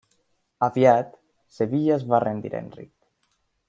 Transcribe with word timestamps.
Aviat, 0.67 1.13
Sevilla 1.59 1.95
es 1.99 2.09
va 2.13 2.25
rendir 2.27 2.55
a 2.57 2.63
Enric. 2.67 2.93